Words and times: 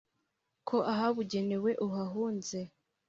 ko 0.67 0.77
ahabugenewe 0.91 1.71
uhahunze 1.87 2.59